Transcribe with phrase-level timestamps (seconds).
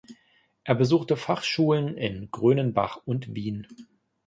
[0.63, 3.67] Er besuchte Fachschulen in Grönenbach und Wien.